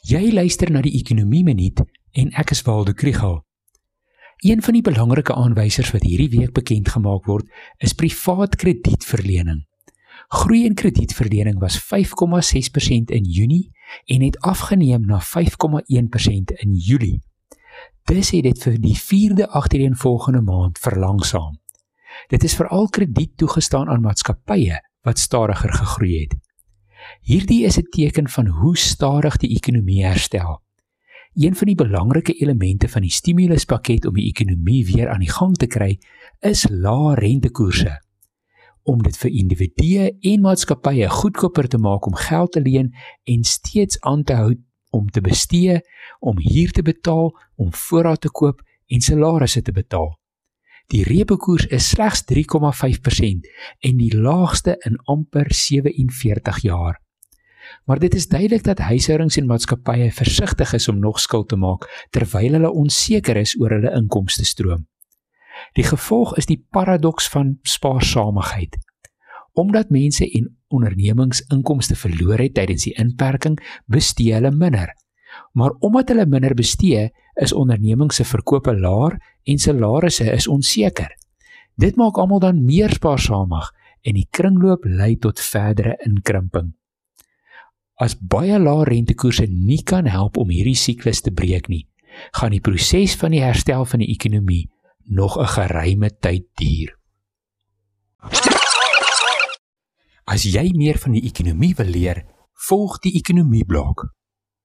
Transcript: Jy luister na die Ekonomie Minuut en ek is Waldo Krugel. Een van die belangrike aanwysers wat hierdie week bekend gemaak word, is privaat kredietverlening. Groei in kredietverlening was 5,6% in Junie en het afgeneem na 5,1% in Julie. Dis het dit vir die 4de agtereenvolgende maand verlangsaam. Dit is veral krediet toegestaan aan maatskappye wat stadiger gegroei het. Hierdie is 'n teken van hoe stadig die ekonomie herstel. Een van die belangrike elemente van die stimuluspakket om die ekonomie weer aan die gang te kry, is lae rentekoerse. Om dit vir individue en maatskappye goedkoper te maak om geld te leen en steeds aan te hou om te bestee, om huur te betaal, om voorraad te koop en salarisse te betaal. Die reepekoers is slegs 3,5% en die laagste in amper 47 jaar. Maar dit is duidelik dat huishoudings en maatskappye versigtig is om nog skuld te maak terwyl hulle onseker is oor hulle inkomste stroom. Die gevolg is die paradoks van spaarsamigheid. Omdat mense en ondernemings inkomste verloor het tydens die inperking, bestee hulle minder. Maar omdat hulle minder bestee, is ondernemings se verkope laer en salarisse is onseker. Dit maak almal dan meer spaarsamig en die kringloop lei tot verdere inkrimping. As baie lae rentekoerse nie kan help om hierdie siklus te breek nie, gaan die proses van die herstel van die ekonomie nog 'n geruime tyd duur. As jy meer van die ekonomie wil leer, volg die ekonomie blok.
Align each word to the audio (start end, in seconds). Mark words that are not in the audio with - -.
Jy 0.00 0.30
luister 0.32 0.70
na 0.72 0.80
die 0.80 0.94
Ekonomie 0.96 1.42
Minuut 1.44 1.82
en 2.16 2.30
ek 2.40 2.54
is 2.54 2.62
Waldo 2.64 2.94
Krugel. 2.96 3.42
Een 4.40 4.62
van 4.64 4.72
die 4.72 4.84
belangrike 4.84 5.34
aanwysers 5.36 5.90
wat 5.92 6.06
hierdie 6.08 6.30
week 6.32 6.54
bekend 6.56 6.88
gemaak 6.88 7.28
word, 7.28 7.44
is 7.84 7.92
privaat 7.92 8.56
kredietverlening. 8.56 9.66
Groei 10.32 10.62
in 10.64 10.74
kredietverlening 10.74 11.60
was 11.60 11.76
5,6% 11.84 13.12
in 13.12 13.28
Junie 13.28 13.68
en 14.08 14.24
het 14.24 14.40
afgeneem 14.40 15.04
na 15.04 15.20
5,1% 15.20 16.56
in 16.64 16.72
Julie. 16.72 17.20
Dis 18.08 18.32
het 18.32 18.48
dit 18.48 18.64
vir 18.64 18.80
die 18.80 18.96
4de 18.96 19.50
agtereenvolgende 19.52 20.40
maand 20.40 20.80
verlangsaam. 20.80 21.58
Dit 22.32 22.44
is 22.44 22.56
veral 22.56 22.88
krediet 22.88 23.36
toegestaan 23.36 23.92
aan 23.92 24.00
maatskappye 24.00 24.80
wat 25.04 25.18
stadiger 25.18 25.76
gegroei 25.76 26.22
het. 26.22 26.40
Hierdie 27.20 27.64
is 27.64 27.78
'n 27.78 27.88
teken 27.90 28.28
van 28.28 28.46
hoe 28.46 28.76
stadig 28.76 29.36
die 29.36 29.50
ekonomie 29.54 30.04
herstel. 30.04 30.62
Een 31.34 31.54
van 31.54 31.66
die 31.66 31.74
belangrike 31.74 32.32
elemente 32.32 32.88
van 32.88 33.02
die 33.02 33.10
stimuluspakket 33.10 34.06
om 34.06 34.14
die 34.14 34.26
ekonomie 34.26 34.86
weer 34.86 35.08
aan 35.08 35.20
die 35.20 35.30
gang 35.30 35.56
te 35.56 35.66
kry, 35.66 35.98
is 36.40 36.66
lae 36.70 37.14
rentekoerse. 37.14 38.00
Om 38.82 39.02
dit 39.02 39.16
vir 39.16 39.30
individue 39.30 40.16
en 40.20 40.40
maatskappye 40.40 41.08
goedkoper 41.08 41.68
te 41.68 41.78
maak 41.78 42.06
om 42.06 42.14
geld 42.14 42.52
te 42.52 42.60
leen 42.60 42.94
en 43.24 43.44
steeds 43.44 44.00
aan 44.00 44.24
te 44.24 44.32
hou 44.32 44.54
om 44.90 45.10
te 45.10 45.20
bestee, 45.20 45.80
om 46.18 46.38
huur 46.38 46.70
te 46.70 46.82
betaal, 46.82 47.38
om 47.54 47.74
voorraad 47.74 48.20
te 48.20 48.30
koop 48.30 48.62
en 48.86 49.00
salarisse 49.00 49.62
te 49.62 49.72
betaal. 49.72 50.18
Die 50.90 51.04
reepekoers 51.04 51.66
is 51.66 51.88
slegs 51.88 52.24
3,5% 52.26 53.46
en 53.78 53.96
die 53.96 54.16
laagste 54.16 54.74
in 54.82 54.98
amper 55.04 55.54
47 55.54 56.62
jaar. 56.62 56.98
Maar 57.84 57.98
dit 57.98 58.14
is 58.14 58.28
duidelik 58.28 58.64
dat 58.64 58.78
huishoudings 58.78 59.36
en 59.36 59.46
maatskappye 59.46 60.12
versigtig 60.12 60.72
is 60.72 60.88
om 60.88 60.98
nog 60.98 61.20
skuld 61.20 61.48
te 61.48 61.56
maak 61.56 61.86
terwyl 62.10 62.52
hulle 62.52 62.70
onseker 62.70 63.36
is 63.36 63.56
oor 63.60 63.70
hulle 63.76 63.92
inkomste 63.96 64.44
stroom. 64.44 64.86
Die 65.76 65.84
gevolg 65.84 66.36
is 66.40 66.48
die 66.48 66.60
paradoks 66.70 67.28
van 67.28 67.58
spaarsamigheid. 67.62 68.78
Omdat 69.52 69.90
mense 69.90 70.24
en 70.24 70.48
ondernemings 70.68 71.42
inkomste 71.50 71.96
verloor 71.98 72.38
het 72.38 72.54
tydens 72.54 72.86
die 72.86 72.94
inperking, 72.98 73.58
bestee 73.86 74.34
hulle 74.34 74.50
minder. 74.50 74.94
Maar 75.52 75.74
omdat 75.78 76.08
hulle 76.08 76.26
minder 76.26 76.54
bestee, 76.54 77.10
is 77.40 77.52
ondernemings 77.52 78.16
se 78.16 78.24
verkope 78.24 78.74
laer 78.76 79.16
en 79.44 79.58
salarisse 79.58 80.26
is 80.32 80.48
onseker. 80.48 81.14
Dit 81.80 81.96
maak 81.96 82.18
almal 82.18 82.42
dan 82.42 82.64
meer 82.64 82.92
spaarsamig 82.92 83.70
en 84.02 84.16
die 84.16 84.26
kringloop 84.30 84.84
lei 84.84 85.14
tot 85.16 85.40
verdere 85.40 85.96
inkrimping. 86.06 86.74
As 88.00 88.16
baie 88.16 88.56
lae 88.58 88.84
rentekoerse 88.88 89.44
nie 89.50 89.82
kan 89.84 90.06
help 90.08 90.38
om 90.40 90.48
hierdie 90.48 90.78
siklus 90.78 91.20
te 91.20 91.32
breek 91.36 91.68
nie, 91.68 91.84
gaan 92.32 92.54
die 92.54 92.62
proses 92.64 93.16
van 93.20 93.34
die 93.36 93.42
herstel 93.44 93.84
van 93.84 94.00
die 94.00 94.08
ekonomie 94.14 94.70
nog 95.04 95.36
'n 95.36 95.46
geruime 95.46 96.10
tyd 96.10 96.46
duur. 96.56 96.96
As 100.24 100.42
jy 100.44 100.72
meer 100.74 100.98
van 100.98 101.12
die 101.12 101.26
ekonomie 101.26 101.74
wil 101.74 101.86
leer, 101.86 102.24
volg 102.68 103.00
die 103.00 103.16
ekonomie 103.18 103.64
blok. 103.64 104.06